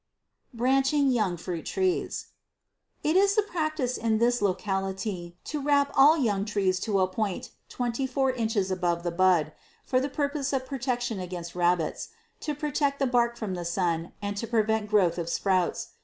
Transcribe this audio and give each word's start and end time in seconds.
Branching 0.51 1.11
Young 1.11 1.37
Fruit 1.37 1.63
Trees. 1.63 2.29
It 3.03 3.15
is 3.15 3.35
the 3.35 3.43
practice 3.43 3.97
in 3.97 4.17
this 4.17 4.41
locality 4.41 5.37
to 5.43 5.61
wrap 5.61 5.91
all 5.95 6.17
young 6.17 6.43
trees 6.43 6.79
to 6.79 6.99
a 7.01 7.07
point 7.07 7.51
24 7.69 8.31
inches 8.31 8.71
above 8.71 9.03
the 9.03 9.11
bud, 9.11 9.53
for 9.85 9.99
the 10.01 10.09
purpose 10.09 10.53
of 10.53 10.65
protection 10.65 11.19
against 11.19 11.53
rabbits, 11.53 12.09
to 12.39 12.55
protect 12.55 12.97
the 12.97 13.05
bark 13.05 13.37
from 13.37 13.53
the 13.53 13.63
sun 13.63 14.11
and 14.23 14.35
to 14.37 14.47
prevent 14.47 14.89
growth 14.89 15.19
of 15.19 15.29
sprouts. 15.29 15.89